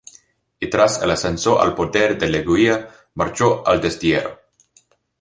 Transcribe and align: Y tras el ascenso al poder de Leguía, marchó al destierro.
Y 0.59 0.67
tras 0.67 0.99
el 1.03 1.11
ascenso 1.11 1.61
al 1.61 1.75
poder 1.75 2.17
de 2.17 2.27
Leguía, 2.27 2.89
marchó 3.13 3.61
al 3.67 3.79
destierro. 3.79 4.39